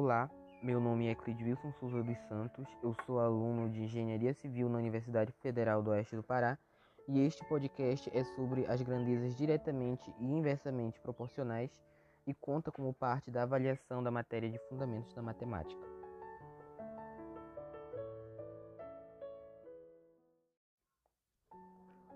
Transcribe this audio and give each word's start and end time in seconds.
Olá, 0.00 0.30
meu 0.62 0.78
nome 0.78 1.08
é 1.08 1.14
Clídio 1.16 1.48
Wilson 1.48 1.72
Souza 1.72 2.04
dos 2.04 2.16
Santos, 2.28 2.68
eu 2.84 2.94
sou 3.04 3.18
aluno 3.18 3.68
de 3.68 3.82
Engenharia 3.82 4.32
Civil 4.32 4.68
na 4.68 4.78
Universidade 4.78 5.32
Federal 5.42 5.82
do 5.82 5.90
Oeste 5.90 6.14
do 6.14 6.22
Pará 6.22 6.56
e 7.08 7.18
este 7.26 7.44
podcast 7.46 8.08
é 8.16 8.22
sobre 8.22 8.64
as 8.66 8.80
grandezas 8.80 9.34
diretamente 9.34 10.08
e 10.20 10.24
inversamente 10.24 11.00
proporcionais 11.00 11.82
e 12.24 12.32
conta 12.32 12.70
como 12.70 12.94
parte 12.94 13.28
da 13.28 13.42
avaliação 13.42 14.00
da 14.00 14.08
matéria 14.08 14.48
de 14.48 14.60
Fundamentos 14.68 15.12
da 15.14 15.20
Matemática. 15.20 15.84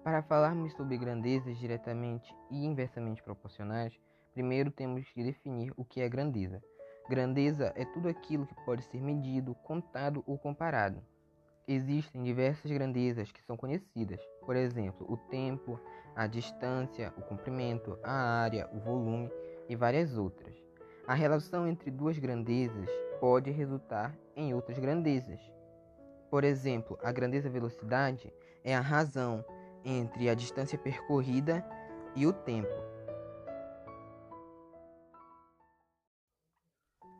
Para 0.05 0.23
falarmos 0.23 0.73
sobre 0.75 0.97
grandezas 0.97 1.59
diretamente 1.59 2.33
e 2.49 2.65
inversamente 2.65 3.21
proporcionais, 3.25 3.99
primeiro 4.33 4.71
temos 4.71 5.11
que 5.11 5.25
definir 5.25 5.75
o 5.77 5.85
que 5.85 6.01
é 6.01 6.09
grandeza. 6.09 6.63
Grandeza 7.09 7.73
é 7.75 7.85
tudo 7.85 8.09
aquilo 8.09 8.47
que 8.47 8.55
pode 8.65 8.85
ser 8.85 9.01
medido, 9.01 9.55
contado 9.57 10.23
ou 10.27 10.39
comparado. 10.39 11.03
Existem 11.67 12.23
diversas 12.23 12.71
grandezas 12.71 13.31
que 13.31 13.43
são 13.43 13.57
conhecidas, 13.57 14.21
por 14.45 14.57
exemplo, 14.57 15.07
o 15.09 15.17
tempo, 15.17 15.79
a 16.15 16.27
distância, 16.27 17.13
o 17.17 17.23
comprimento, 17.23 17.99
a 18.03 18.13
área, 18.13 18.69
o 18.73 18.81
volume 18.81 19.31
e 19.69 19.77
várias 19.77 20.17
outras. 20.17 20.55
A 21.07 21.15
relação 21.15 21.67
entre 21.67 21.91
duas 21.91 22.19
grandezas 22.19 22.89
pode 23.21 23.51
resultar 23.51 24.17
em 24.37 24.55
outras 24.55 24.79
grandezas. 24.79 25.41
Por 26.31 26.45
exemplo, 26.45 26.99
a 27.03 27.13
grandeza 27.13 27.51
velocidade 27.51 28.33
é 28.65 28.75
a 28.75 28.81
razão 28.81 29.45
entre 29.85 30.29
a 30.29 30.35
distância 30.35 30.79
percorrida 30.79 31.65
e 32.15 32.27
o 32.27 32.33
tempo. 32.33 32.92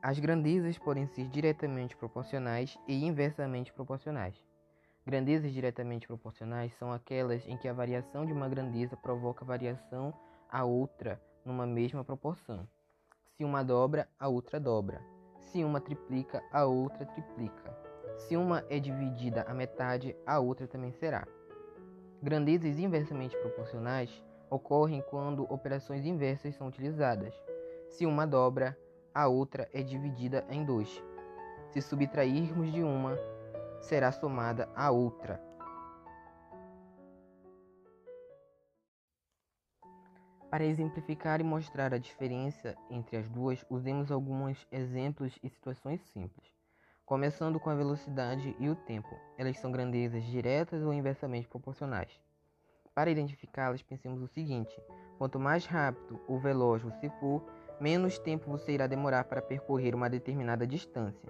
As 0.03 0.19
grandezas 0.19 0.77
podem 0.79 1.07
ser 1.07 1.29
diretamente 1.29 1.97
proporcionais 1.97 2.77
e 2.89 3.05
inversamente 3.07 3.73
proporcionais. 3.73 4.35
Grandezas 5.07 5.53
diretamente 5.53 6.09
proporcionais 6.09 6.75
são 6.75 6.93
aquelas 6.93 7.47
em 7.47 7.57
que 7.57 7.69
a 7.69 7.73
variação 7.73 8.27
de 8.27 8.33
uma 8.33 8.49
grandeza 8.49 8.97
provoca 8.97 9.45
variação 9.45 10.13
a 10.51 10.65
outra 10.65 11.23
numa 11.45 11.65
mesma 11.69 12.03
proporção. 12.03 12.67
Se 13.37 13.45
uma 13.45 13.63
dobra, 13.63 14.09
a 14.19 14.27
outra 14.27 14.59
dobra. 14.59 15.01
Se 15.39 15.63
uma 15.63 15.81
triplica, 15.81 16.43
a 16.51 16.65
outra 16.65 17.07
triplica. 17.07 17.73
Se 18.19 18.37
uma 18.37 18.65
é 18.69 18.81
dividida 18.81 19.43
à 19.43 19.55
metade, 19.55 20.17
a 20.27 20.41
outra 20.41 20.67
também 20.67 20.91
será. 20.91 21.25
Grandezas 22.21 22.77
inversamente 22.77 23.37
proporcionais 23.37 24.11
ocorrem 24.51 25.01
quando 25.09 25.45
operações 25.45 26.05
inversas 26.05 26.57
são 26.57 26.67
utilizadas. 26.67 27.33
Se 27.89 28.05
uma 28.05 28.27
dobra, 28.27 28.77
a 29.15 29.29
outra 29.29 29.69
é 29.73 29.83
dividida 29.83 30.45
em 30.49 30.65
dois. 30.65 31.03
Se 31.71 31.81
subtrairmos 31.81 32.73
de 32.73 32.83
uma, 32.83 33.17
será 33.81 34.13
somada 34.13 34.69
a 34.75 34.91
outra. 34.91 35.41
Para 40.51 40.65
exemplificar 40.65 41.41
e 41.41 41.45
mostrar 41.45 41.95
a 41.95 41.99
diferença 41.99 42.77
entre 42.91 43.17
as 43.17 43.27
duas, 43.29 43.65
usemos 43.71 44.13
alguns 44.13 44.67
exemplos 44.71 45.39
e 45.43 45.49
situações 45.49 46.03
simples. 46.13 46.53
Começando 47.07 47.59
com 47.59 47.71
a 47.71 47.75
velocidade 47.75 48.55
e 48.59 48.69
o 48.69 48.77
tempo, 48.77 49.19
elas 49.39 49.59
são 49.59 49.73
grandezas 49.73 50.23
diretas 50.25 50.83
ou 50.83 50.93
inversamente 50.93 51.49
proporcionais. 51.49 52.21
Para 52.95 53.11
identificá-las, 53.11 53.83
pensemos 53.83 54.21
o 54.21 54.29
seguinte: 54.29 54.79
quanto 55.17 55.41
mais 55.41 55.65
rápido 55.65 56.21
ou 56.29 56.39
veloz 56.39 56.83
você 56.83 57.09
for, 57.19 57.43
menos 57.83 58.17
tempo 58.17 58.49
você 58.49 58.71
irá 58.71 58.87
demorar 58.87 59.25
para 59.25 59.43
percorrer 59.43 59.93
uma 59.93 60.09
determinada 60.09 60.65
distância. 60.65 61.29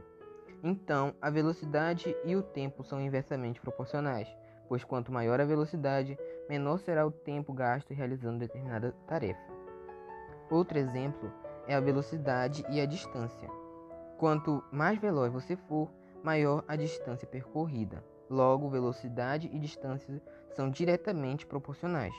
Então, 0.62 1.14
a 1.20 1.31
velocidade 1.31 2.14
e 2.27 2.36
o 2.36 2.42
tempo 2.42 2.84
são 2.84 3.00
inversamente 3.00 3.58
proporcionais, 3.58 4.28
pois 4.69 4.84
quanto 4.84 5.11
maior 5.11 5.41
a 5.41 5.47
velocidade, 5.47 6.17
menor 6.51 6.79
será 6.79 7.07
o 7.07 7.11
tempo 7.11 7.55
gasto 7.55 7.95
realizando 7.95 8.39
determinada 8.39 8.92
tarefa. 9.07 9.41
Outro 10.51 10.79
exemplo 10.79 11.33
é 11.67 11.74
a 11.74 11.80
velocidade 11.80 12.62
e 12.68 12.83
a 12.83 12.86
distância. 12.86 13.48
Quanto 14.18 14.62
mais 14.70 14.98
veloz 14.98 15.33
você 15.33 15.57
for, 15.57 15.91
maior 16.23 16.62
a 16.68 16.77
distância 16.77 17.27
percorrida. 17.27 18.05
Logo, 18.29 18.68
velocidade 18.68 19.48
e 19.51 19.58
distância 19.58 20.20
são 20.51 20.70
diretamente 20.70 21.46
proporcionais. 21.46 22.14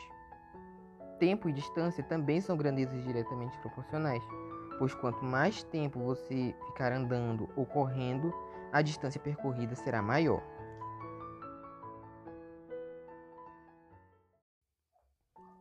Tempo 1.20 1.48
e 1.48 1.54
distância 1.54 2.04
também 2.04 2.42
são 2.42 2.58
grandezas 2.58 3.04
diretamente 3.04 3.58
proporcionais, 3.60 4.24
pois 4.78 4.94
quanto 4.96 5.24
mais 5.24 5.64
tempo 5.64 6.00
você 6.00 6.56
ficar 6.68 6.92
andando 6.92 7.50
ou 7.56 7.66
correndo, 7.66 8.34
a 8.72 8.82
distância 8.82 9.22
percorrida 9.22 9.76
será 9.76 10.02
maior. 10.02 10.42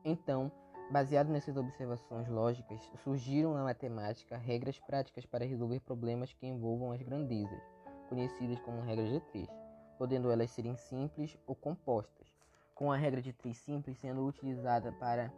Então, 0.04 0.50
baseado 0.90 1.28
nessas 1.28 1.56
observações 1.56 2.28
lógicas, 2.28 2.90
surgiram 3.04 3.54
na 3.54 3.62
matemática 3.62 4.36
regras 4.36 4.78
práticas 4.80 5.24
para 5.24 5.44
resolver 5.44 5.80
problemas 5.80 6.32
que 6.32 6.46
envolvam 6.46 6.90
as 6.90 7.00
grandezas, 7.02 7.62
conhecidas 8.08 8.58
como 8.60 8.82
regras 8.82 9.10
de 9.10 9.20
três, 9.20 9.48
podendo 9.96 10.30
elas 10.30 10.50
serem 10.50 10.76
simples 10.76 11.38
ou 11.46 11.54
compostas, 11.54 12.34
com 12.75 12.91
a 12.91 12.97
regra 12.97 13.21
de 13.21 13.33
três 13.33 13.56
simples 13.59 13.99
sendo 13.99 14.27
utilizada 14.27 14.93
para 14.93 15.33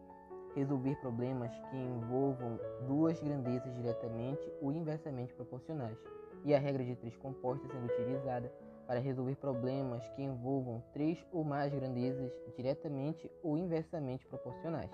resolver 0.55 0.95
problemas 1.01 1.53
que 1.71 1.77
envolvam 1.77 2.59
duas 2.87 3.21
grandezas 3.21 3.75
diretamente 3.75 4.53
ou 4.61 4.73
inversamente 4.73 5.35
proporcionais, 5.35 5.99
e 6.45 6.55
a 6.55 6.59
regra 6.59 6.85
de 6.85 6.95
três 6.97 7.17
compostas 7.17 7.71
sendo 7.71 7.87
utilizada 7.87 8.53
para 8.87 9.01
resolver 9.01 9.35
problemas 9.37 10.07
que 10.11 10.23
envolvam 10.23 10.83
três 10.93 11.25
ou 11.33 11.43
mais 11.43 11.75
grandezas 11.75 12.33
diretamente 12.57 13.31
ou 13.43 13.57
inversamente 13.57 14.27
proporcionais. 14.27 14.91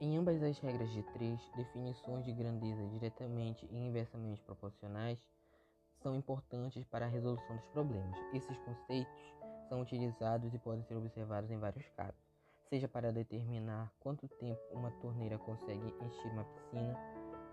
Em 0.00 0.18
ambas 0.18 0.42
as 0.42 0.58
regras 0.58 0.90
de 0.90 1.02
três, 1.14 1.40
definições 1.56 2.24
de 2.24 2.32
grandeza 2.32 2.84
diretamente 2.88 3.66
e 3.70 3.76
inversamente 3.78 4.42
proporcionais 4.42 5.18
são 6.04 6.14
importantes 6.14 6.84
para 6.84 7.06
a 7.06 7.08
resolução 7.08 7.56
dos 7.56 7.66
problemas. 7.68 8.14
Esses 8.34 8.58
conceitos 8.58 9.34
são 9.70 9.80
utilizados 9.80 10.52
e 10.52 10.58
podem 10.58 10.84
ser 10.84 10.94
observados 10.96 11.50
em 11.50 11.58
vários 11.58 11.88
casos, 11.96 12.20
seja 12.68 12.86
para 12.86 13.10
determinar 13.10 13.90
quanto 13.98 14.28
tempo 14.28 14.60
uma 14.70 14.90
torneira 15.00 15.38
consegue 15.38 15.94
encher 16.02 16.30
uma 16.30 16.44
piscina, 16.44 16.94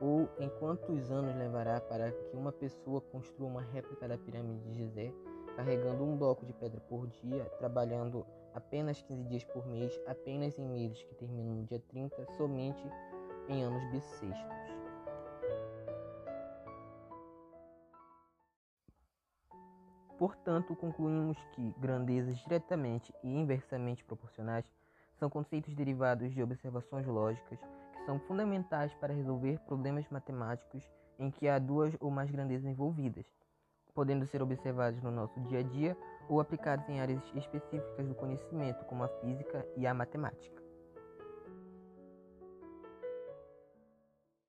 ou 0.02 0.30
em 0.38 0.50
quantos 0.60 1.10
anos 1.10 1.34
levará 1.38 1.80
para 1.80 2.12
que 2.12 2.36
uma 2.36 2.52
pessoa 2.52 3.00
construa 3.00 3.48
uma 3.48 3.62
réplica 3.62 4.08
da 4.08 4.18
pirâmide 4.18 4.60
de 4.66 4.74
Gizé, 4.74 5.14
carregando 5.56 6.04
um 6.04 6.18
bloco 6.18 6.46
de 6.46 6.52
pedra 6.54 6.82
por 6.82 7.08
dia, 7.08 7.46
trabalhando 7.58 8.26
apenas 8.54 9.02
15 9.02 9.24
dias 9.30 9.44
por 9.46 9.66
mês, 9.66 9.98
apenas 10.06 10.60
em 10.60 10.68
meses 10.68 11.02
que 11.04 11.16
terminam 11.16 11.56
no 11.56 11.64
dia 11.64 11.80
30, 11.88 12.26
somente 12.36 12.84
em 13.48 13.64
anos 13.64 13.84
bissextos. 13.92 14.61
Portanto, 20.22 20.76
concluímos 20.76 21.36
que 21.54 21.74
grandezas 21.80 22.38
diretamente 22.38 23.12
e 23.24 23.28
inversamente 23.28 24.04
proporcionais 24.04 24.64
são 25.18 25.32
conceitos 25.32 25.74
derivados 25.74 26.32
de 26.32 26.44
observações 26.44 27.08
lógicas 27.08 27.58
que 27.92 28.06
são 28.06 28.20
fundamentais 28.20 28.94
para 28.94 29.16
resolver 29.16 29.58
problemas 29.62 30.08
matemáticos 30.12 30.88
em 31.18 31.32
que 31.32 31.48
há 31.48 31.58
duas 31.58 31.96
ou 32.00 32.12
mais 32.12 32.30
grandezas 32.30 32.68
envolvidas, 32.68 33.26
podendo 33.96 34.28
ser 34.28 34.44
observados 34.44 35.02
no 35.02 35.10
nosso 35.10 35.40
dia 35.40 35.58
a 35.58 35.64
dia 35.64 35.98
ou 36.30 36.40
aplicados 36.40 36.88
em 36.88 37.02
áreas 37.02 37.24
específicas 37.34 38.08
do 38.08 38.14
conhecimento, 38.14 38.86
como 38.86 39.04
a 39.04 39.08
física 39.08 39.66
e 39.76 39.88
a 39.88 39.94
matemática. 39.96 40.61